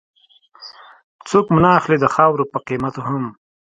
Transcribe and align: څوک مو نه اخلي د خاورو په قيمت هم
څوک 1.29 1.45
مو 1.51 1.59
نه 1.63 1.69
اخلي 1.79 1.97
د 2.01 2.05
خاورو 2.15 2.49
په 2.51 2.57
قيمت 2.67 2.95
هم 3.07 3.23